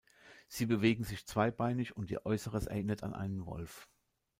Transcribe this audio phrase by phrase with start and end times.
[0.47, 3.87] Sie bewegen sich zweibeinig und ihr Äußeres erinnert an einen Wolf.